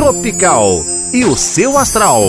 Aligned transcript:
Tropical 0.00 0.82
e 1.12 1.26
o 1.26 1.36
seu 1.36 1.76
astral. 1.76 2.22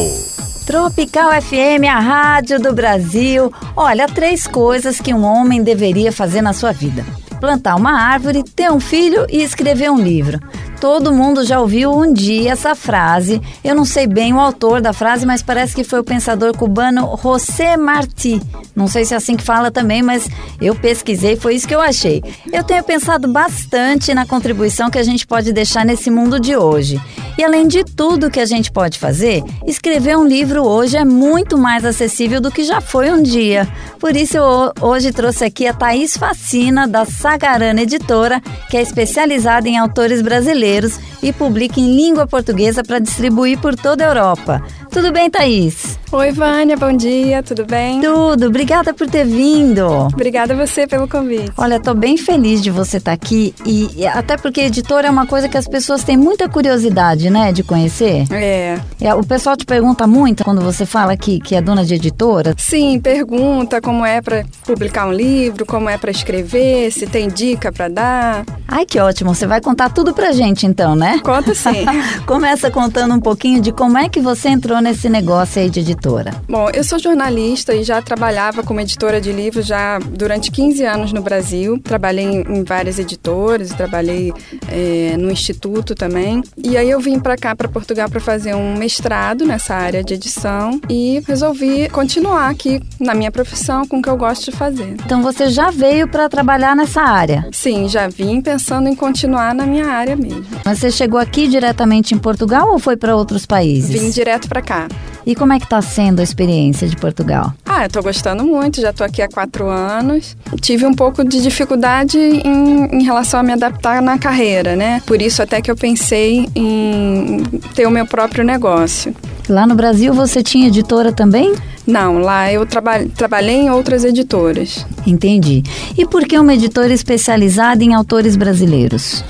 Tropical 0.65 1.31
FM, 1.41 1.87
a 1.89 1.99
rádio 2.01 2.59
do 2.59 2.73
Brasil. 2.73 3.49
Olha, 3.77 4.07
três 4.07 4.45
coisas 4.45 4.99
que 4.99 5.13
um 5.13 5.23
homem 5.23 5.63
deveria 5.63 6.11
fazer 6.11 6.41
na 6.41 6.51
sua 6.51 6.73
vida: 6.73 7.05
plantar 7.39 7.77
uma 7.77 7.93
árvore, 7.93 8.43
ter 8.43 8.69
um 8.69 8.79
filho 8.81 9.25
e 9.29 9.41
escrever 9.41 9.89
um 9.89 9.97
livro. 9.97 10.37
Todo 10.81 11.13
mundo 11.13 11.45
já 11.45 11.59
ouviu 11.59 11.95
um 11.95 12.11
dia 12.11 12.53
essa 12.53 12.73
frase. 12.73 13.39
Eu 13.63 13.75
não 13.75 13.85
sei 13.85 14.07
bem 14.07 14.33
o 14.33 14.39
autor 14.39 14.81
da 14.81 14.91
frase, 14.91 15.27
mas 15.27 15.43
parece 15.43 15.75
que 15.75 15.83
foi 15.83 15.99
o 15.99 16.03
pensador 16.03 16.57
cubano 16.57 17.15
José 17.21 17.77
Martí. 17.77 18.41
Não 18.75 18.87
sei 18.87 19.05
se 19.05 19.13
é 19.13 19.17
assim 19.17 19.37
que 19.37 19.43
fala 19.43 19.69
também, 19.69 20.01
mas 20.01 20.27
eu 20.59 20.73
pesquisei, 20.73 21.35
foi 21.35 21.53
isso 21.53 21.67
que 21.67 21.75
eu 21.75 21.79
achei. 21.79 22.23
Eu 22.51 22.63
tenho 22.63 22.83
pensado 22.83 23.27
bastante 23.27 24.11
na 24.11 24.25
contribuição 24.25 24.89
que 24.89 24.97
a 24.97 25.03
gente 25.03 25.27
pode 25.27 25.53
deixar 25.53 25.85
nesse 25.85 26.09
mundo 26.09 26.39
de 26.39 26.57
hoje. 26.57 26.99
E 27.37 27.43
além 27.43 27.67
de 27.67 27.83
tudo 27.83 28.31
que 28.31 28.39
a 28.39 28.45
gente 28.45 28.71
pode 28.71 28.97
fazer, 28.97 29.43
escrever 29.67 30.17
um 30.17 30.25
livro 30.25 30.63
hoje 30.63 30.97
é 30.97 31.05
muito 31.05 31.59
mais 31.59 31.85
acessível 31.85 32.41
do 32.41 32.49
que 32.49 32.63
já 32.63 32.81
foi 32.81 33.11
um 33.11 33.21
dia. 33.21 33.67
Por 33.99 34.15
isso 34.15 34.37
eu 34.37 34.73
hoje 34.81 35.11
trouxe 35.11 35.45
aqui 35.45 35.67
a 35.67 35.73
Thaís 35.73 36.17
Facina, 36.17 36.87
da 36.87 37.05
Sagarana 37.05 37.83
Editora, 37.83 38.41
que 38.67 38.77
é 38.77 38.81
especializada 38.81 39.69
em 39.69 39.77
autores 39.77 40.23
brasileiros 40.23 40.70
brasileiros 40.71 40.99
e 41.21 41.33
publica 41.33 41.79
em 41.79 41.95
língua 41.95 42.25
portuguesa 42.25 42.83
para 42.83 42.99
distribuir 42.99 43.59
por 43.59 43.75
toda 43.75 44.03
a 44.03 44.07
Europa. 44.07 44.63
Tudo 44.91 45.09
bem, 45.13 45.29
Thaís? 45.29 45.97
Oi, 46.11 46.33
Vânia, 46.33 46.75
bom 46.75 46.91
dia, 46.91 47.41
tudo 47.41 47.65
bem? 47.65 48.01
Tudo, 48.01 48.47
obrigada 48.47 48.93
por 48.93 49.09
ter 49.09 49.25
vindo. 49.25 49.87
Obrigada 50.13 50.53
a 50.53 50.57
você 50.57 50.85
pelo 50.85 51.07
convite. 51.07 51.49
Olha, 51.55 51.79
tô 51.79 51.93
bem 51.93 52.17
feliz 52.17 52.61
de 52.61 52.69
você 52.69 52.97
estar 52.97 53.11
tá 53.11 53.15
aqui 53.15 53.55
e 53.65 54.05
até 54.05 54.35
porque 54.35 54.59
editora 54.59 55.07
é 55.07 55.09
uma 55.09 55.25
coisa 55.25 55.47
que 55.47 55.57
as 55.57 55.65
pessoas 55.65 56.03
têm 56.03 56.17
muita 56.17 56.49
curiosidade, 56.49 57.29
né, 57.29 57.53
de 57.53 57.63
conhecer. 57.63 58.25
É. 58.29 58.77
é 58.99 59.15
o 59.15 59.23
pessoal 59.23 59.55
te 59.55 59.65
pergunta 59.65 60.05
muito 60.05 60.43
quando 60.43 60.59
você 60.59 60.85
fala 60.85 61.15
que, 61.15 61.39
que 61.39 61.55
é 61.55 61.61
dona 61.61 61.85
de 61.85 61.93
editora? 61.93 62.53
Sim, 62.57 62.99
pergunta 62.99 63.79
como 63.79 64.05
é 64.05 64.21
para 64.21 64.43
publicar 64.65 65.07
um 65.07 65.13
livro, 65.13 65.65
como 65.65 65.89
é 65.89 65.97
para 65.97 66.11
escrever, 66.11 66.91
se 66.91 67.07
tem 67.07 67.29
dica 67.29 67.71
para 67.71 67.87
dar. 67.87 68.45
Ai, 68.67 68.85
que 68.85 68.99
ótimo, 68.99 69.33
você 69.33 69.47
vai 69.47 69.61
contar 69.61 69.87
tudo 69.87 70.13
pra 70.13 70.33
gente 70.33 70.65
então, 70.65 70.93
né? 70.93 71.21
Conta 71.23 71.55
sim. 71.55 71.85
Começa 72.27 72.69
contando 72.69 73.13
um 73.13 73.21
pouquinho 73.21 73.61
de 73.61 73.71
como 73.71 73.97
é 73.97 74.09
que 74.09 74.19
você 74.19 74.49
entrou 74.49 74.80
nesse 74.81 75.07
negócio 75.09 75.61
aí 75.61 75.69
de 75.69 75.79
editora? 75.81 76.31
Bom, 76.49 76.69
eu 76.73 76.83
sou 76.83 76.97
jornalista 76.97 77.73
e 77.73 77.83
já 77.83 78.01
trabalhava 78.01 78.63
como 78.63 78.81
editora 78.81 79.21
de 79.21 79.31
livros 79.31 79.65
já 79.65 79.99
durante 79.99 80.51
15 80.51 80.83
anos 80.83 81.13
no 81.13 81.21
Brasil. 81.21 81.79
Trabalhei 81.79 82.25
em, 82.25 82.63
várias 82.63 82.97
editoras, 82.99 83.69
trabalhei 83.69 84.33
é, 84.67 85.15
no 85.17 85.31
instituto 85.31 85.93
também. 85.93 86.41
E 86.57 86.75
aí 86.77 86.89
eu 86.89 86.99
vim 86.99 87.19
para 87.19 87.37
cá, 87.37 87.55
para 87.55 87.67
Portugal, 87.67 88.09
para 88.09 88.19
fazer 88.19 88.55
um 88.55 88.75
mestrado 88.75 89.45
nessa 89.45 89.75
área 89.75 90.03
de 90.03 90.15
edição 90.15 90.81
e 90.89 91.21
resolvi 91.27 91.87
continuar 91.89 92.49
aqui 92.49 92.81
na 92.99 93.13
minha 93.13 93.31
profissão 93.31 93.87
com 93.87 93.99
o 93.99 94.01
que 94.01 94.09
eu 94.09 94.17
gosto 94.17 94.49
de 94.49 94.57
fazer. 94.57 94.95
Então 95.05 95.21
você 95.21 95.49
já 95.49 95.69
veio 95.69 96.07
para 96.07 96.27
trabalhar 96.27 96.75
nessa 96.75 97.01
área? 97.01 97.47
Sim, 97.51 97.87
já 97.87 98.07
vim 98.07 98.41
pensando 98.41 98.89
em 98.89 98.95
continuar 98.95 99.53
na 99.53 99.65
minha 99.65 99.87
área 99.87 100.15
mesmo. 100.15 100.45
Mas 100.65 100.79
você 100.79 100.89
chegou 100.89 101.19
aqui 101.19 101.47
diretamente 101.47 102.15
em 102.15 102.17
Portugal 102.17 102.71
ou 102.71 102.79
foi 102.79 102.97
para 102.97 103.15
outros 103.15 103.45
países? 103.45 103.89
Vim 103.89 104.09
direto 104.09 104.47
para 104.47 104.61
cá 104.61 104.70
cá. 104.71 104.87
E 105.25 105.35
como 105.35 105.53
é 105.53 105.59
que 105.59 105.65
está 105.65 105.81
sendo 105.81 106.19
a 106.19 106.23
experiência 106.23 106.87
de 106.87 106.95
Portugal? 106.95 107.53
Ah, 107.65 107.83
eu 107.83 107.89
tô 107.89 108.01
gostando 108.01 108.43
muito, 108.43 108.81
já 108.81 108.89
estou 108.89 109.05
aqui 109.05 109.21
há 109.21 109.27
quatro 109.27 109.69
anos. 109.69 110.35
Tive 110.61 110.85
um 110.85 110.93
pouco 110.93 111.23
de 111.23 111.41
dificuldade 111.41 112.17
em, 112.17 112.85
em, 112.85 113.03
relação 113.03 113.41
a 113.41 113.43
me 113.43 113.51
adaptar 113.51 114.01
na 114.01 114.17
carreira, 114.17 114.75
né? 114.75 115.01
Por 115.05 115.21
isso 115.21 115.43
até 115.43 115.61
que 115.61 115.69
eu 115.69 115.75
pensei 115.75 116.49
em 116.55 117.43
ter 117.75 117.85
o 117.85 117.91
meu 117.91 118.05
próprio 118.05 118.43
negócio. 118.43 119.13
Lá 119.47 119.67
no 119.67 119.75
Brasil 119.75 120.13
você 120.13 120.41
tinha 120.41 120.69
editora 120.69 121.11
também? 121.11 121.53
Não, 121.85 122.19
lá 122.19 122.51
eu 122.51 122.65
traba 122.65 123.05
trabalhei 123.15 123.57
em 123.57 123.69
outras 123.69 124.03
editoras. 124.03 124.85
Entendi. 125.05 125.61
E 125.97 126.05
por 126.05 126.25
que 126.25 126.37
uma 126.37 126.53
editora 126.53 126.93
especializada 126.93 127.83
em 127.83 127.93
autores 127.93 128.35
brasileiros? 128.35 129.23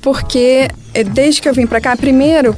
Porque 0.00 0.68
eh, 0.94 1.04
desde 1.04 1.42
que 1.42 1.48
eu 1.48 1.54
vim 1.54 1.66
para 1.66 1.80
cá, 1.80 1.94
primeiro 1.94 2.56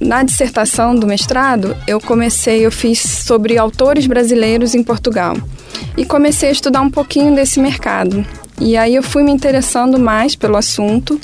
na 0.00 0.22
dissertação 0.22 0.96
do 0.96 1.06
mestrado, 1.06 1.76
eu 1.86 2.00
comecei, 2.00 2.64
eu 2.64 2.72
fiz 2.72 2.98
sobre 2.98 3.58
autores 3.58 4.06
brasileiros 4.06 4.74
em 4.74 4.82
Portugal. 4.82 5.36
E 5.96 6.06
comecei 6.06 6.48
a 6.48 6.52
estudar 6.52 6.80
um 6.80 6.90
pouquinho 6.90 7.34
desse 7.34 7.60
mercado. 7.60 8.24
E 8.58 8.76
aí 8.76 8.94
eu 8.94 9.02
fui 9.02 9.22
me 9.22 9.30
interessando 9.30 9.98
mais 9.98 10.34
pelo 10.34 10.56
assunto. 10.56 11.20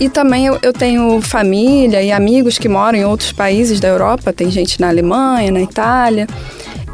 E 0.00 0.08
também 0.08 0.46
eu, 0.46 0.58
eu 0.62 0.72
tenho 0.72 1.20
família 1.20 2.02
e 2.02 2.10
amigos 2.10 2.58
que 2.58 2.68
moram 2.68 2.98
em 2.98 3.04
outros 3.04 3.30
países 3.30 3.78
da 3.78 3.86
Europa, 3.86 4.32
tem 4.32 4.50
gente 4.50 4.80
na 4.80 4.88
Alemanha, 4.88 5.52
na 5.52 5.60
Itália. 5.60 6.26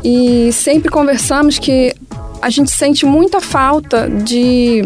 E 0.04 0.50
sempre 0.52 0.90
conversamos 0.90 1.58
que 1.58 1.94
a 2.42 2.50
gente 2.50 2.70
sente 2.70 3.06
muita 3.06 3.40
falta 3.40 4.08
de 4.08 4.84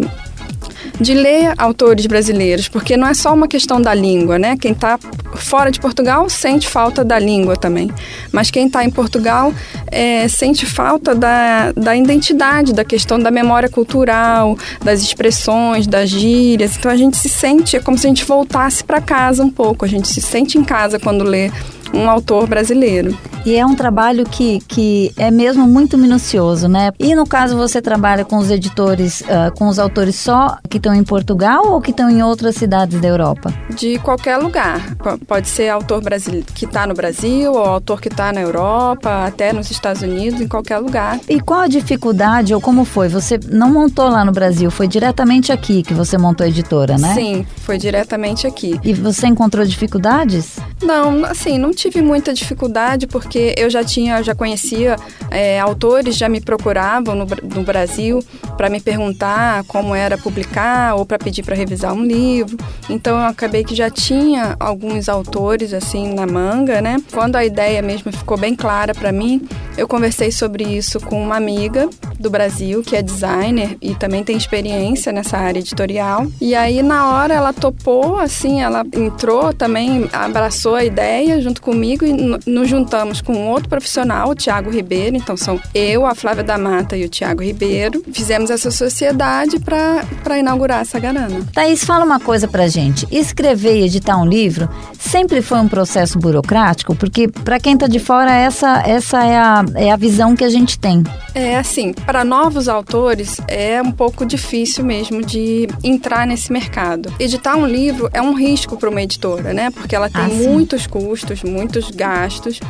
de 1.01 1.15
ler 1.15 1.55
autores 1.59 2.07
brasileiros, 2.07 2.69
porque 2.69 2.97
não 2.97 3.07
é 3.07 3.15
só 3.15 3.33
uma 3.33 3.49
questão 3.49 3.81
da 3.81 3.95
língua, 3.95 4.39
né? 4.39 4.57
Quem 4.57 4.73
está 4.73 4.99
fora 5.35 5.71
de 5.71 5.81
Portugal 5.81 6.29
sente 6.29 6.69
falta 6.69 7.05
da 7.05 7.19
língua 7.19 7.57
também, 7.57 7.91
mas 8.31 8.51
quem 8.51 8.67
está 8.67 8.85
em 8.85 8.91
Portugal 8.91 9.53
é, 9.87 10.29
sente 10.29 10.67
falta 10.67 11.15
da, 11.15 11.73
da 11.73 11.97
identidade, 11.97 12.73
da 12.73 12.85
questão 12.85 13.19
da 13.19 13.31
memória 13.31 13.69
cultural, 13.69 14.57
das 14.83 15.03
expressões, 15.03 15.87
das 15.87 16.09
gírias. 16.11 16.77
Então 16.77 16.91
a 16.91 16.97
gente 16.97 17.17
se 17.17 17.29
sente, 17.29 17.77
é 17.77 17.81
como 17.81 17.97
se 17.99 18.07
a 18.07 18.09
gente 18.09 18.25
voltasse 18.25 18.85
para 18.85 19.01
casa 19.01 19.43
um 19.43 19.51
pouco, 19.51 19.85
a 19.85 19.89
gente 19.89 20.09
se 20.09 20.21
sente 20.21 20.59
em 20.59 20.65
casa 20.65 20.99
quando 20.99 21.25
lê 21.25 21.51
um 21.93 22.09
autor 22.09 22.47
brasileiro. 22.47 23.17
E 23.45 23.57
é 23.57 23.67
um 23.67 23.75
trabalho 23.75 24.25
que, 24.25 24.61
que 24.69 25.13
é 25.17 25.29
mesmo 25.31 25.67
muito 25.67 25.99
minucioso, 25.99 26.69
né? 26.69 26.93
E 26.99 27.13
no 27.15 27.27
caso 27.27 27.57
você 27.57 27.83
trabalha 27.83 28.25
com 28.25 28.39
os 28.39 28.51
editores, 28.51 29.21
uh, 29.23 29.53
com 29.57 29.67
os 29.67 29.81
autores 29.81 30.15
só 30.15 30.59
que 30.71 30.77
estão 30.77 30.95
em 30.95 31.03
Portugal 31.03 31.73
ou 31.73 31.81
que 31.81 31.91
estão 31.91 32.09
em 32.09 32.23
outras 32.23 32.55
cidades 32.55 33.01
da 33.01 33.09
Europa? 33.09 33.53
De 33.71 33.99
qualquer 33.99 34.37
lugar. 34.37 34.97
Pode 35.27 35.49
ser 35.49 35.71
autor 35.71 36.01
brasileiro 36.01 36.47
que 36.55 36.67
está 36.67 36.87
no 36.87 36.95
Brasil, 36.95 37.53
ou 37.53 37.65
autor 37.65 38.01
que 38.01 38.09
está 38.09 38.33
na 38.33 38.41
Europa, 38.41 39.27
até 39.27 39.53
nos 39.53 39.71
Estados 39.71 40.03
Unidos, 40.03 40.41
em 40.41 40.47
qualquer 40.47 40.79
lugar. 40.79 41.19
E 41.29 41.41
qual 41.41 41.61
a 41.61 41.69
dificuldade 41.69 42.55
ou 42.55 42.61
como 42.61 42.85
foi? 42.85 43.09
Você 43.09 43.41
não 43.51 43.73
montou 43.73 44.09
lá 44.09 44.25
no 44.25 44.31
Brasil, 44.31 44.71
foi 44.71 44.87
diretamente 44.87 45.51
aqui 45.51 45.83
que 45.83 45.95
você 45.95 46.17
montou 46.17 46.45
a 46.45 46.49
editora, 46.49 46.97
né? 46.97 47.15
Sim, 47.15 47.47
foi 47.57 47.77
diretamente 47.77 48.47
aqui. 48.47 48.79
E 48.85 48.95
você 48.95 49.27
encontrou 49.27 49.65
dificuldades? 49.67 50.59
Não, 50.83 51.25
assim, 51.25 51.59
não 51.59 51.71
tive 51.71 52.03
muita 52.03 52.35
dificuldade 52.35 53.07
porque 53.07 53.55
eu 53.57 53.71
já 53.71 53.85
tinha, 53.85 54.23
já 54.23 54.35
conhecia 54.35 54.97
é, 55.31 55.61
autores, 55.61 56.17
já 56.17 56.29
me 56.29 56.41
procuravam 56.41 57.15
no, 57.15 57.27
no 57.55 57.63
Brasil 57.63 58.23
para 58.57 58.69
me 58.69 58.81
perguntar 58.81 59.65
como 59.65 59.95
era 59.95 60.19
publicar 60.19 60.95
ou 60.97 61.07
para 61.07 61.19
pedir 61.19 61.45
para 61.45 61.55
revisar 61.55 61.95
um 61.95 62.05
livro. 62.05 62.57
Então 62.91 63.19
eu 63.19 63.25
acabei 63.25 63.63
que 63.63 63.75
já 63.75 63.89
tinha 63.91 64.57
alguns 64.59 65.09
autores 65.09 65.73
assim 65.73 66.13
na 66.15 66.27
manga, 66.27 66.81
né? 66.81 67.01
Quando 67.13 67.37
a 67.37 67.45
ideia 67.45 67.81
mesmo 67.81 68.13
ficou 68.13 68.37
bem 68.37 68.55
clara 68.55 68.93
para 68.93 69.13
mim, 69.13 69.47
eu 69.77 69.87
conversei 69.87 70.33
sobre 70.33 70.65
isso 70.65 71.01
com 71.01 71.23
uma 71.23 71.37
amiga 71.37 71.89
do 72.19 72.31
Brasil 72.31 72.83
que 72.83 72.97
é 72.97 73.03
designer 73.03 73.77
e 73.81 73.95
também 73.95 74.23
tem 74.23 74.37
experiência 74.37 75.13
nessa 75.13 75.39
área 75.39 75.61
editorial. 75.61 76.27
E 76.41 76.55
aí 76.55 76.83
na 76.83 77.11
hora 77.11 77.35
ela 77.35 77.53
topou, 77.53 78.19
assim, 78.19 78.63
ela 78.63 78.85
entrou 78.93 79.53
também, 79.53 80.09
abraçou 80.13 80.72
a 80.75 80.85
ideia 80.85 81.41
junto 81.41 81.61
com 81.61 81.73
comigo 81.73 82.05
e 82.05 82.13
nos 82.47 82.69
juntamos 82.69 83.23
com 83.23 83.49
outro 83.49 83.69
profissional, 83.69 84.29
o 84.29 84.35
Tiago 84.35 84.71
Ribeiro. 84.71 85.17
Então 85.17 85.37
são 85.37 85.59
eu, 85.75 86.05
a 86.05 86.15
Flávia 86.15 86.45
da 86.45 86.59
Mata 86.59 86.97
e 86.97 87.05
o 87.05 87.09
Tiago 87.09 87.43
Ribeiro. 87.43 88.05
Fizemos 88.13 88.51
essa 88.51 88.71
sociedade 88.71 89.59
para 89.59 90.39
inaugurar 90.39 90.83
essa 90.83 91.01
garana. 91.01 91.41
Thaís, 91.55 91.83
fala 91.83 92.05
uma 92.05 92.21
coisa 92.21 92.47
pra 92.47 92.69
gente. 92.69 93.09
Escrever 93.11 93.81
e 93.81 93.85
editar 93.85 94.19
um 94.19 94.27
livro 94.27 94.69
sempre 94.99 95.41
foi 95.41 95.59
um 95.59 95.69
processo 95.69 96.19
burocrático? 96.19 96.95
Porque 96.95 97.27
para 97.27 97.59
quem 97.59 97.77
tá 97.77 97.87
de 97.87 97.99
fora, 97.99 98.33
essa, 98.33 98.83
essa 98.87 99.25
é, 99.25 99.37
a, 99.37 99.65
é 99.75 99.91
a 99.91 99.97
visão 99.97 100.37
que 100.37 100.45
a 100.45 100.51
gente 100.51 100.79
tem. 100.79 101.03
É 101.35 101.57
assim, 101.57 101.93
para 101.93 102.25
novos 102.25 102.69
autores 102.69 103.39
é 103.49 103.81
um 103.83 103.91
pouco 103.91 104.25
difícil 104.25 104.85
mesmo 104.85 105.23
de 105.23 105.67
entrar 105.83 106.27
nesse 106.27 106.53
mercado. 106.53 107.13
Editar 107.19 107.57
um 107.57 107.67
livro 107.67 108.09
é 108.13 108.21
um 108.21 108.35
risco 108.35 108.77
para 108.77 108.89
uma 108.89 109.03
editora, 109.03 109.53
né? 109.53 109.71
Porque 109.71 109.97
ela 109.97 110.11
tem 110.11 110.23
ah, 110.23 110.29
muitos 110.29 110.87
custos, 110.87 111.43
muitos 111.43 111.73
muitos 111.73 111.91
gastos 111.91 112.61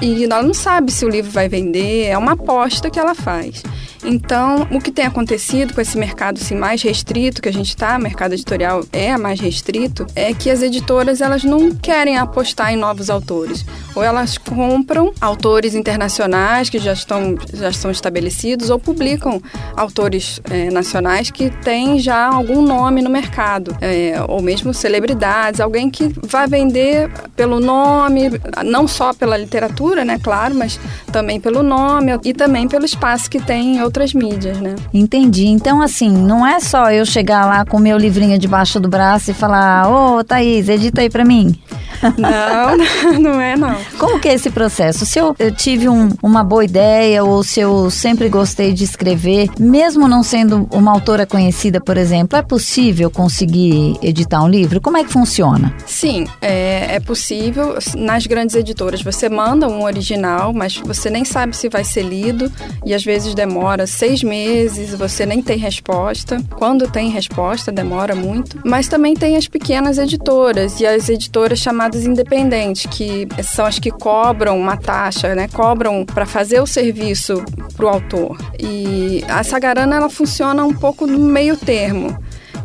e 0.00 0.24
ela 0.24 0.42
não 0.42 0.52
sabe 0.52 0.92
se 0.92 1.04
o 1.04 1.08
livro 1.08 1.30
vai 1.30 1.48
vender, 1.48 2.06
é 2.06 2.18
uma 2.18 2.32
aposta 2.32 2.90
que 2.90 2.98
ela 2.98 3.14
faz. 3.14 3.62
Então, 4.04 4.66
o 4.70 4.80
que 4.80 4.90
tem 4.90 5.04
acontecido 5.04 5.74
com 5.74 5.80
esse 5.80 5.96
mercado 5.98 6.38
assim, 6.40 6.54
mais 6.54 6.82
restrito 6.82 7.42
que 7.42 7.48
a 7.48 7.52
gente 7.52 7.68
está, 7.68 7.98
mercado 7.98 8.32
editorial 8.32 8.84
é 8.92 9.16
mais 9.16 9.40
restrito, 9.40 10.06
é 10.14 10.32
que 10.32 10.50
as 10.50 10.62
editoras 10.62 11.20
elas 11.20 11.44
não 11.44 11.70
querem 11.70 12.16
apostar 12.16 12.72
em 12.72 12.76
novos 12.76 13.10
autores. 13.10 13.64
Ou 13.94 14.02
elas 14.02 14.38
compram 14.38 15.12
autores 15.20 15.74
internacionais 15.74 16.70
que 16.70 16.78
já 16.78 16.92
estão, 16.92 17.36
já 17.52 17.68
estão 17.70 17.90
estabelecidos, 17.90 18.70
ou 18.70 18.78
publicam 18.78 19.40
autores 19.76 20.40
é, 20.50 20.70
nacionais 20.70 21.30
que 21.30 21.50
têm 21.50 21.98
já 21.98 22.26
algum 22.26 22.62
nome 22.62 23.02
no 23.02 23.10
mercado, 23.10 23.76
é, 23.80 24.14
ou 24.28 24.40
mesmo 24.40 24.72
celebridades, 24.72 25.60
alguém 25.60 25.90
que 25.90 26.12
vai 26.22 26.46
vender 26.46 27.10
pelo 27.36 27.60
nome, 27.60 28.30
não 28.64 28.86
só 28.88 29.12
pela 29.12 29.36
literatura, 29.36 30.04
né, 30.04 30.18
claro, 30.22 30.54
mas 30.54 30.78
também 31.12 31.40
pelo 31.40 31.62
nome 31.62 32.18
e 32.24 32.32
também 32.32 32.68
pelo 32.68 32.84
espaço 32.84 33.30
que 33.30 33.40
tem 33.40 33.76
em 33.76 33.78
outras 33.90 34.14
mídias, 34.14 34.58
né? 34.60 34.76
Entendi. 34.94 35.46
Então, 35.46 35.82
assim, 35.82 36.10
não 36.10 36.46
é 36.46 36.60
só 36.60 36.90
eu 36.92 37.04
chegar 37.04 37.44
lá 37.44 37.64
com 37.64 37.78
meu 37.78 37.98
livrinho 37.98 38.38
debaixo 38.38 38.78
do 38.78 38.88
braço 38.88 39.32
e 39.32 39.34
falar, 39.34 39.88
ô, 39.88 40.18
oh, 40.18 40.24
Thaís, 40.24 40.68
edita 40.68 41.00
aí 41.00 41.10
pra 41.10 41.24
mim. 41.24 41.54
Não, 42.16 43.20
não 43.20 43.40
é 43.40 43.56
não. 43.56 43.76
Como 43.98 44.18
que 44.18 44.28
é 44.28 44.34
esse 44.34 44.50
processo? 44.50 45.04
Se 45.04 45.18
eu, 45.18 45.34
eu 45.38 45.50
tive 45.52 45.88
um, 45.88 46.08
uma 46.22 46.42
boa 46.42 46.64
ideia 46.64 47.22
ou 47.24 47.42
se 47.42 47.60
eu 47.60 47.90
sempre 47.90 48.28
gostei 48.28 48.72
de 48.72 48.84
escrever, 48.84 49.50
mesmo 49.58 50.08
não 50.08 50.22
sendo 50.22 50.68
uma 50.70 50.92
autora 50.92 51.26
conhecida, 51.26 51.80
por 51.80 51.96
exemplo, 51.96 52.38
é 52.38 52.42
possível 52.42 53.10
conseguir 53.10 53.98
editar 54.02 54.42
um 54.42 54.48
livro? 54.48 54.80
Como 54.80 54.96
é 54.96 55.04
que 55.04 55.10
funciona? 55.10 55.74
Sim, 55.86 56.26
é, 56.40 56.96
é 56.96 57.00
possível. 57.00 57.76
Nas 57.96 58.26
grandes 58.26 58.56
editoras, 58.56 59.02
você 59.02 59.28
manda 59.28 59.68
um 59.68 59.84
original, 59.84 60.52
mas 60.52 60.76
você 60.76 61.10
nem 61.10 61.24
sabe 61.24 61.56
se 61.56 61.68
vai 61.68 61.84
ser 61.84 62.02
lido 62.02 62.50
e 62.84 62.94
às 62.94 63.04
vezes 63.04 63.34
demora 63.34 63.86
seis 63.86 64.22
meses, 64.22 64.94
você 64.94 65.26
nem 65.26 65.42
tem 65.42 65.58
resposta. 65.58 66.38
Quando 66.56 66.88
tem 66.88 67.10
resposta, 67.10 67.70
demora 67.70 68.14
muito. 68.14 68.58
Mas 68.64 68.88
também 68.88 69.14
tem 69.14 69.36
as 69.36 69.46
pequenas 69.46 69.98
editoras 69.98 70.80
e 70.80 70.86
as 70.86 71.08
editoras 71.08 71.58
chamadas 71.58 71.89
independentes, 72.04 72.86
que 72.86 73.28
são 73.42 73.66
as 73.66 73.78
que 73.78 73.90
cobram 73.90 74.58
uma 74.58 74.76
taxa, 74.76 75.34
né? 75.34 75.48
Cobram 75.48 76.04
para 76.04 76.26
fazer 76.26 76.60
o 76.60 76.66
serviço 76.66 77.44
para 77.76 77.86
o 77.86 77.88
autor. 77.88 78.38
E 78.58 79.24
a 79.28 79.42
Sagarana 79.42 79.96
ela 79.96 80.10
funciona 80.10 80.64
um 80.64 80.72
pouco 80.72 81.06
no 81.06 81.18
meio 81.18 81.56
termo. 81.56 82.16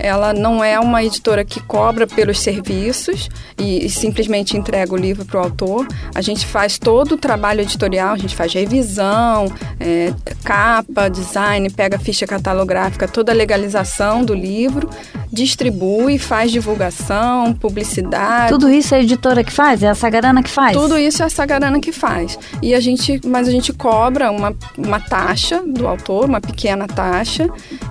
Ela 0.05 0.33
não 0.33 0.63
é 0.63 0.79
uma 0.79 1.03
editora 1.03 1.43
que 1.43 1.59
cobra 1.59 2.05
pelos 2.05 2.39
serviços 2.39 3.27
e, 3.57 3.83
e 3.83 3.89
simplesmente 3.89 4.55
entrega 4.55 4.93
o 4.93 4.95
livro 4.95 5.25
para 5.25 5.41
o 5.41 5.43
autor. 5.43 5.87
A 6.13 6.21
gente 6.21 6.45
faz 6.45 6.77
todo 6.77 7.13
o 7.13 7.17
trabalho 7.17 7.61
editorial, 7.61 8.13
a 8.13 8.17
gente 8.17 8.35
faz 8.35 8.53
revisão, 8.53 9.51
é, 9.79 10.13
capa, 10.43 11.09
design, 11.09 11.67
pega 11.71 11.95
a 11.95 11.99
ficha 11.99 12.27
catalográfica, 12.27 13.07
toda 13.07 13.31
a 13.31 13.35
legalização 13.35 14.23
do 14.23 14.35
livro, 14.35 14.87
distribui, 15.31 16.19
faz 16.19 16.51
divulgação, 16.51 17.51
publicidade. 17.53 18.51
Tudo 18.51 18.69
isso 18.69 18.93
é 18.93 18.99
a 18.99 19.01
editora 19.01 19.43
que 19.43 19.51
faz? 19.51 19.81
É 19.81 19.89
a 19.89 19.95
Sagarana 19.95 20.43
que 20.43 20.51
faz? 20.51 20.77
Tudo 20.77 20.99
isso 20.99 21.23
é 21.23 21.25
a 21.25 21.29
Sagarana 21.29 21.79
que 21.79 21.91
faz. 21.91 22.37
E 22.61 22.75
a 22.75 22.79
gente, 22.79 23.19
mas 23.25 23.47
a 23.47 23.51
gente 23.51 23.73
cobra 23.73 24.29
uma, 24.29 24.55
uma 24.77 24.99
taxa 24.99 25.63
do 25.65 25.87
autor, 25.87 26.25
uma 26.25 26.39
pequena 26.39 26.87
taxa, 26.87 27.49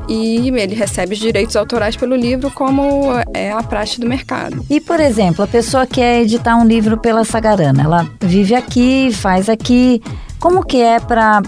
e 0.09 0.49
ele 0.49 0.77
recebe 0.77 1.15
os 1.15 1.19
direitos 1.19 1.57
autorais 1.57 1.97
pelo 2.05 2.17
livro, 2.17 2.51
como 2.51 3.09
é 3.33 3.51
a 3.51 3.63
praxe 3.63 3.99
do 3.99 4.07
mercado. 4.07 4.63
E, 4.69 4.79
por 4.79 5.01
exemplo, 5.01 5.43
a 5.43 5.49
pessoa 5.49 5.87
quer 5.87 6.21
editar 6.21 6.55
um 6.55 6.67
livro 6.67 6.99
pela 6.99 7.25
Sagarana, 7.25 7.83
ela 7.83 8.07
vive 8.21 8.55
aqui, 8.55 9.11
faz 9.11 9.49
aqui. 9.49 10.03
Como 10.39 10.63
que 10.63 10.83
é 10.83 11.01
para 11.01 11.41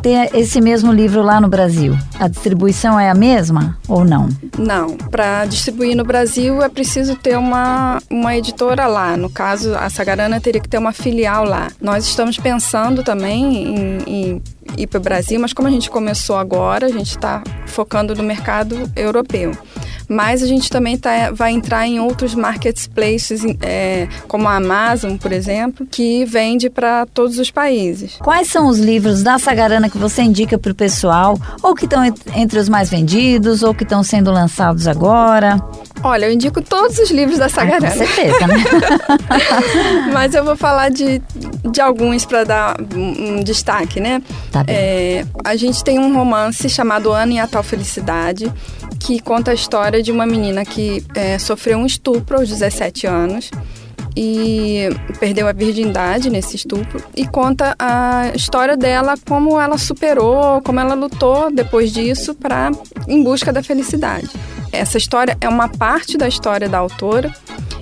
ter 0.00 0.30
esse 0.32 0.60
mesmo 0.60 0.92
livro 0.92 1.20
lá 1.22 1.40
no 1.40 1.48
Brasil? 1.48 1.98
A 2.20 2.28
distribuição 2.28 3.00
é 3.00 3.10
a 3.10 3.14
mesma 3.14 3.76
ou 3.88 4.04
não? 4.04 4.28
Não. 4.56 4.96
Para 4.96 5.44
distribuir 5.46 5.96
no 5.96 6.04
Brasil 6.04 6.62
é 6.62 6.68
preciso 6.68 7.16
ter 7.16 7.36
uma, 7.36 8.00
uma 8.08 8.36
editora 8.36 8.86
lá. 8.86 9.16
No 9.16 9.28
caso, 9.28 9.74
a 9.74 9.90
Sagarana 9.90 10.40
teria 10.40 10.60
que 10.60 10.68
ter 10.68 10.78
uma 10.78 10.92
filial 10.92 11.44
lá. 11.44 11.66
Nós 11.80 12.06
estamos 12.06 12.38
pensando 12.38 13.02
também 13.02 13.66
em, 13.74 13.98
em 14.06 14.42
ir 14.76 14.86
para 14.86 14.98
o 14.98 15.02
Brasil, 15.02 15.40
mas 15.40 15.52
como 15.52 15.66
a 15.66 15.70
gente 15.72 15.90
começou 15.90 16.36
agora, 16.36 16.86
a 16.86 16.92
gente 16.92 17.10
está 17.10 17.42
focando 17.66 18.14
no 18.14 18.22
mercado 18.22 18.88
europeu 18.94 19.50
mas 20.08 20.42
a 20.42 20.46
gente 20.46 20.70
também 20.70 20.96
tá, 20.96 21.30
vai 21.32 21.52
entrar 21.52 21.86
em 21.86 22.00
outros 22.00 22.34
marketplaces, 22.34 23.42
é, 23.60 24.08
como 24.28 24.48
a 24.48 24.56
Amazon, 24.56 25.16
por 25.16 25.32
exemplo, 25.32 25.86
que 25.86 26.24
vende 26.24 26.70
para 26.70 27.06
todos 27.06 27.38
os 27.38 27.50
países. 27.50 28.16
Quais 28.22 28.48
são 28.48 28.68
os 28.68 28.78
livros 28.78 29.22
da 29.22 29.38
Sagarana 29.38 29.88
que 29.88 29.98
você 29.98 30.22
indica 30.22 30.58
para 30.58 30.72
o 30.72 30.74
pessoal, 30.74 31.38
ou 31.62 31.74
que 31.74 31.84
estão 31.84 32.04
entre 32.34 32.58
os 32.58 32.68
mais 32.68 32.90
vendidos, 32.90 33.62
ou 33.62 33.74
que 33.74 33.84
estão 33.84 34.02
sendo 34.02 34.30
lançados 34.30 34.86
agora? 34.86 35.60
Olha, 36.02 36.26
eu 36.26 36.32
indico 36.32 36.62
todos 36.62 36.98
os 36.98 37.10
livros 37.10 37.38
da 37.38 37.48
Sagarana. 37.48 37.88
Ah, 37.88 37.90
com 37.90 37.96
certeza, 37.96 38.46
né? 38.46 38.64
Mas 40.12 40.34
eu 40.34 40.44
vou 40.44 40.56
falar 40.56 40.90
de, 40.90 41.20
de 41.70 41.80
alguns 41.80 42.24
para 42.24 42.44
dar 42.44 42.76
um, 42.94 43.42
destaque, 43.42 43.98
né? 43.98 44.22
Tá 44.52 44.62
bem. 44.62 44.76
É, 44.76 45.26
a 45.44 45.56
gente 45.56 45.82
tem 45.82 45.98
um 45.98 46.14
romance 46.14 46.68
chamado 46.68 47.12
Ana 47.12 47.32
e 47.32 47.38
a 47.38 47.46
Tal 47.46 47.62
Felicidade, 47.62 48.52
que 49.06 49.20
conta 49.20 49.52
a 49.52 49.54
história 49.54 50.02
de 50.02 50.10
uma 50.10 50.26
menina 50.26 50.64
que 50.64 51.00
é, 51.14 51.38
sofreu 51.38 51.78
um 51.78 51.86
estupro 51.86 52.38
aos 52.38 52.48
17 52.48 53.06
anos 53.06 53.52
e 54.16 54.88
perdeu 55.20 55.46
a 55.46 55.52
virgindade 55.52 56.28
nesse 56.28 56.56
estupro 56.56 57.00
e 57.14 57.24
conta 57.24 57.76
a 57.78 58.32
história 58.34 58.76
dela 58.76 59.14
como 59.24 59.60
ela 59.60 59.78
superou, 59.78 60.60
como 60.60 60.80
ela 60.80 60.94
lutou 60.94 61.52
depois 61.52 61.92
disso 61.92 62.34
para 62.34 62.72
em 63.06 63.22
busca 63.22 63.52
da 63.52 63.62
felicidade. 63.62 64.28
Essa 64.72 64.98
história 64.98 65.38
é 65.40 65.48
uma 65.48 65.68
parte 65.68 66.18
da 66.18 66.26
história 66.26 66.68
da 66.68 66.78
autora 66.78 67.32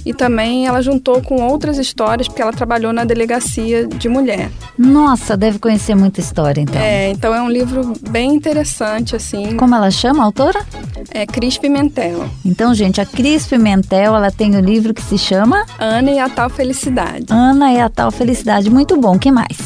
e 0.04 0.12
também 0.12 0.66
ela 0.66 0.82
juntou 0.82 1.22
com 1.22 1.42
outras 1.42 1.78
histórias 1.78 2.28
porque 2.28 2.42
ela 2.42 2.52
trabalhou 2.52 2.92
na 2.92 3.04
delegacia 3.04 3.86
de 3.86 4.08
mulher. 4.08 4.50
Nossa, 4.76 5.36
deve 5.36 5.58
conhecer 5.58 5.94
muita 5.94 6.20
história 6.20 6.60
então. 6.60 6.80
É, 6.80 7.08
então 7.10 7.34
é 7.34 7.40
um 7.40 7.48
livro 7.48 7.94
bem 8.10 8.34
interessante 8.34 9.16
assim. 9.16 9.56
Como 9.56 9.74
ela 9.74 9.90
chama 9.90 10.22
a 10.22 10.26
autora? 10.26 10.66
É 11.14 11.24
Cris 11.24 11.56
Pimentel. 11.56 12.28
Então, 12.44 12.74
gente, 12.74 13.00
a 13.00 13.06
Cris 13.06 13.46
Pimentel, 13.46 14.16
ela 14.16 14.32
tem 14.32 14.56
o 14.56 14.58
um 14.58 14.60
livro 14.60 14.92
que 14.92 15.00
se 15.00 15.16
chama 15.16 15.64
Ana 15.78 16.10
e 16.10 16.18
a 16.18 16.28
Tal 16.28 16.50
Felicidade. 16.50 17.26
Ana 17.30 17.72
e 17.72 17.78
a 17.78 17.88
Tal 17.88 18.10
Felicidade, 18.10 18.68
muito 18.68 18.96
bom. 18.96 19.16
Que 19.16 19.30
mais? 19.30 19.56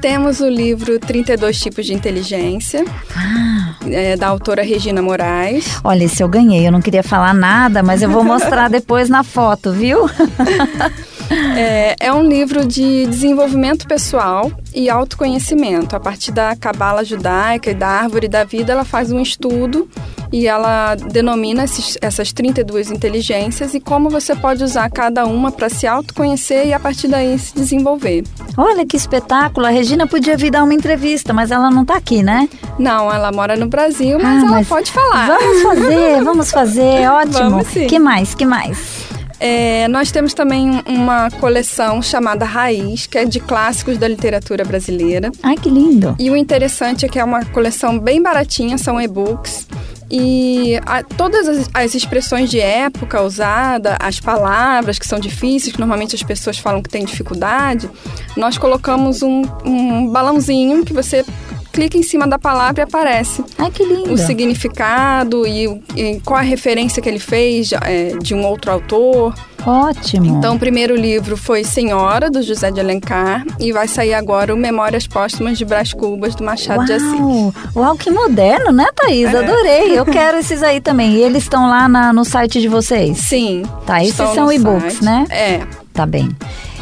Temos 0.00 0.40
o 0.40 0.48
livro 0.48 0.98
32 0.98 1.60
Tipos 1.60 1.84
de 1.84 1.92
Inteligência, 1.92 2.86
ah. 3.14 3.76
é, 3.86 4.16
da 4.16 4.28
autora 4.28 4.62
Regina 4.62 5.02
Moraes. 5.02 5.78
Olha, 5.84 6.04
esse 6.04 6.22
eu 6.22 6.28
ganhei. 6.28 6.66
Eu 6.66 6.72
não 6.72 6.80
queria 6.80 7.02
falar 7.02 7.34
nada, 7.34 7.82
mas 7.82 8.00
eu 8.00 8.08
vou 8.08 8.24
mostrar 8.24 8.66
depois 8.72 9.10
na 9.10 9.22
foto, 9.22 9.72
viu? 9.72 10.08
É, 11.56 11.96
é, 11.98 12.12
um 12.12 12.22
livro 12.22 12.66
de 12.66 13.06
desenvolvimento 13.06 13.86
pessoal 13.86 14.50
e 14.74 14.88
autoconhecimento. 14.88 15.94
A 15.96 16.00
partir 16.00 16.32
da 16.32 16.54
cabala 16.56 17.04
judaica 17.04 17.70
e 17.70 17.74
da 17.74 17.88
árvore 17.88 18.28
da 18.28 18.44
vida, 18.44 18.72
ela 18.72 18.84
faz 18.84 19.12
um 19.12 19.20
estudo 19.20 19.88
e 20.32 20.46
ela 20.46 20.94
denomina 20.94 21.64
esses, 21.64 21.98
essas 22.00 22.32
32 22.32 22.90
inteligências 22.90 23.74
e 23.74 23.80
como 23.80 24.08
você 24.08 24.34
pode 24.34 24.64
usar 24.64 24.90
cada 24.90 25.26
uma 25.26 25.52
para 25.52 25.68
se 25.68 25.86
autoconhecer 25.86 26.66
e 26.66 26.72
a 26.72 26.80
partir 26.80 27.08
daí 27.08 27.38
se 27.38 27.54
desenvolver. 27.54 28.24
Olha 28.56 28.86
que 28.86 28.96
espetáculo! 28.96 29.66
A 29.66 29.70
Regina 29.70 30.06
podia 30.06 30.36
vir 30.36 30.50
dar 30.50 30.64
uma 30.64 30.74
entrevista, 30.74 31.32
mas 31.34 31.50
ela 31.50 31.70
não 31.70 31.82
está 31.82 31.96
aqui, 31.96 32.22
né? 32.22 32.48
Não, 32.78 33.12
ela 33.12 33.30
mora 33.30 33.56
no 33.56 33.66
Brasil, 33.66 34.18
mas 34.18 34.42
ah, 34.42 34.46
ela 34.46 34.50
mas 34.56 34.68
pode 34.68 34.90
falar. 34.90 35.26
Vamos 35.26 35.62
fazer, 35.62 36.24
vamos 36.24 36.50
fazer, 36.50 37.08
ótimo. 37.12 37.50
Vamos 37.50 37.66
sim. 37.68 37.86
Que 37.86 37.98
mais? 37.98 38.34
Que 38.34 38.46
mais? 38.46 39.01
É, 39.44 39.88
nós 39.88 40.12
temos 40.12 40.32
também 40.34 40.80
uma 40.86 41.28
coleção 41.28 42.00
chamada 42.00 42.44
Raiz, 42.44 43.08
que 43.08 43.18
é 43.18 43.24
de 43.24 43.40
clássicos 43.40 43.98
da 43.98 44.06
literatura 44.06 44.64
brasileira. 44.64 45.32
Ai, 45.42 45.56
que 45.56 45.68
lindo! 45.68 46.14
E 46.16 46.30
o 46.30 46.36
interessante 46.36 47.04
é 47.04 47.08
que 47.08 47.18
é 47.18 47.24
uma 47.24 47.44
coleção 47.46 47.98
bem 47.98 48.22
baratinha, 48.22 48.78
são 48.78 49.00
e-books. 49.00 49.66
E 50.08 50.78
a, 50.86 51.02
todas 51.02 51.48
as, 51.48 51.70
as, 51.74 51.94
expressões 51.96 52.50
de 52.50 52.60
época 52.60 53.20
usada, 53.20 53.96
as 53.98 54.20
palavras 54.20 54.96
que 54.96 55.06
são 55.06 55.18
difíceis, 55.18 55.72
que 55.72 55.80
normalmente 55.80 56.14
as 56.14 56.22
pessoas 56.22 56.58
falam 56.58 56.80
que 56.80 56.88
têm 56.88 57.04
dificuldade, 57.04 57.90
nós 58.36 58.56
colocamos 58.56 59.22
um, 59.22 59.42
um 59.64 60.06
balãozinho 60.06 60.84
que 60.84 60.92
você 60.92 61.24
clica 61.72 61.96
em 61.96 62.02
cima 62.02 62.26
da 62.26 62.38
palavra 62.38 62.82
e 62.82 62.84
aparece. 62.84 63.42
Ai, 63.58 63.70
que 63.70 63.84
lindo. 63.84 64.12
O 64.12 64.18
significado 64.18 65.46
e, 65.46 65.82
e 65.96 66.20
qual 66.24 66.38
a 66.38 66.42
referência 66.42 67.02
que 67.02 67.08
ele 67.08 67.18
fez 67.18 67.72
é, 67.72 68.16
de 68.20 68.34
um 68.34 68.44
outro 68.44 68.70
autor. 68.70 69.34
Ótimo. 69.64 70.26
Então, 70.26 70.56
o 70.56 70.58
primeiro 70.58 70.94
livro 70.94 71.36
foi 71.36 71.64
Senhora, 71.64 72.28
do 72.28 72.42
José 72.42 72.70
de 72.70 72.80
Alencar, 72.80 73.44
e 73.60 73.72
vai 73.72 73.86
sair 73.86 74.12
agora 74.12 74.52
o 74.52 74.56
Memórias 74.56 75.06
Póstumas 75.06 75.56
de 75.56 75.64
Brás 75.64 75.92
Cubas, 75.92 76.34
do 76.34 76.44
Machado 76.44 76.78
Uau. 76.78 76.86
de 76.86 76.92
Assis. 76.92 77.76
Uau, 77.76 77.96
que 77.96 78.10
moderno, 78.10 78.72
né, 78.72 78.86
Thaís? 78.94 79.32
É. 79.32 79.38
Adorei. 79.38 79.98
Eu 79.98 80.04
quero 80.06 80.38
esses 80.38 80.62
aí 80.62 80.80
também. 80.80 81.14
E 81.14 81.22
eles 81.22 81.44
estão 81.44 81.68
lá 81.68 81.88
na, 81.88 82.12
no 82.12 82.24
site 82.24 82.60
de 82.60 82.68
vocês? 82.68 83.18
Sim. 83.18 83.62
Tá, 83.86 84.02
esses 84.02 84.16
são 84.16 84.52
e-books, 84.52 85.00
né? 85.00 85.26
É. 85.30 85.60
Tá 85.92 86.06
bem. 86.06 86.34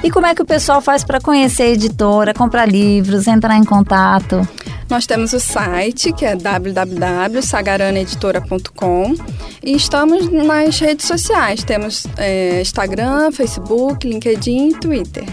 E 0.02 0.10
como 0.10 0.26
é 0.26 0.34
que 0.34 0.40
o 0.40 0.46
pessoal 0.46 0.80
faz 0.80 1.04
para 1.04 1.20
conhecer 1.20 1.64
a 1.64 1.68
editora, 1.68 2.32
comprar 2.32 2.66
livros, 2.66 3.26
entrar 3.26 3.56
em 3.56 3.64
contato? 3.64 4.48
Nós 4.90 5.06
temos 5.06 5.32
o 5.32 5.38
site, 5.38 6.12
que 6.12 6.26
é 6.26 6.34
www.sagaraneditora.com 6.34 9.14
e 9.62 9.76
estamos 9.76 10.28
nas 10.28 10.80
redes 10.80 11.06
sociais. 11.06 11.62
Temos 11.62 12.08
é, 12.16 12.60
Instagram, 12.60 13.30
Facebook, 13.30 14.04
LinkedIn 14.06 14.70
e 14.70 14.74
Twitter. 14.74 15.24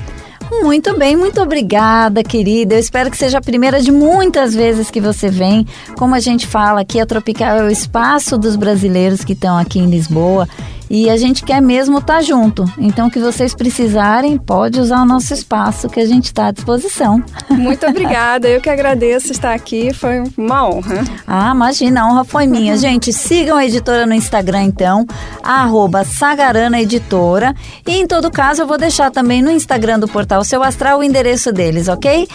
Muito 0.61 0.97
bem, 0.97 1.15
muito 1.15 1.41
obrigada, 1.41 2.23
querida. 2.23 2.75
Eu 2.75 2.79
espero 2.79 3.09
que 3.11 3.17
seja 3.17 3.39
a 3.39 3.41
primeira 3.41 3.81
de 3.81 3.91
muitas 3.91 4.53
vezes 4.53 4.91
que 4.91 5.01
você 5.01 5.29
vem. 5.29 5.65
Como 5.97 6.13
a 6.13 6.19
gente 6.19 6.45
fala 6.45 6.81
aqui, 6.81 6.99
a 6.99 7.05
Tropical 7.05 7.57
é 7.57 7.63
o 7.63 7.69
espaço 7.69 8.37
dos 8.37 8.55
brasileiros 8.55 9.25
que 9.25 9.33
estão 9.33 9.57
aqui 9.57 9.79
em 9.79 9.89
Lisboa 9.89 10.47
e 10.89 11.09
a 11.09 11.17
gente 11.17 11.43
quer 11.43 11.61
mesmo 11.61 11.99
estar 11.99 12.15
tá 12.15 12.21
junto. 12.21 12.65
Então, 12.77 13.09
que 13.09 13.19
vocês 13.19 13.53
precisarem, 13.53 14.37
pode 14.37 14.79
usar 14.79 15.01
o 15.01 15.05
nosso 15.05 15.33
espaço 15.33 15.89
que 15.89 15.99
a 15.99 16.05
gente 16.05 16.25
está 16.25 16.47
à 16.47 16.51
disposição. 16.51 17.23
Muito 17.49 17.85
obrigada, 17.87 18.47
eu 18.47 18.61
que 18.61 18.69
agradeço 18.69 19.31
estar 19.31 19.53
aqui, 19.53 19.93
foi 19.93 20.23
uma 20.37 20.67
honra. 20.67 21.03
Ah, 21.25 21.51
imagina, 21.53 22.01
a 22.01 22.09
honra 22.09 22.23
foi 22.23 22.47
minha. 22.47 22.77
Gente, 22.77 23.11
sigam 23.11 23.57
a 23.57 23.65
editora 23.65 24.05
no 24.05 24.13
Instagram, 24.13 24.63
então, 24.63 25.05
arroba 25.43 26.03
Sagarana 26.03 26.79
Editora. 26.79 27.55
E 27.85 27.95
em 27.95 28.07
todo 28.07 28.31
caso, 28.31 28.61
eu 28.61 28.67
vou 28.67 28.77
deixar 28.77 29.11
também 29.11 29.41
no 29.41 29.51
Instagram 29.51 29.99
do 29.99 30.07
Portal 30.07 30.43
Seu 30.43 30.63
Astral 30.63 30.99
o 30.99 31.03
endereço 31.03 31.51
deles, 31.51 31.87
ok? 31.87 32.27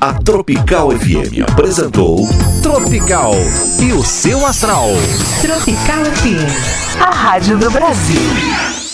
A 0.00 0.12
Tropical 0.14 0.90
FM 0.90 1.48
apresentou 1.48 2.26
Tropical 2.66 3.30
e 3.80 3.92
o 3.92 4.02
Seu 4.02 4.44
Astral. 4.44 4.88
Tropical 5.40 6.04
FM, 6.04 7.00
a 7.00 7.14
rádio 7.14 7.56
do 7.56 7.70
Brasil. 7.70 8.85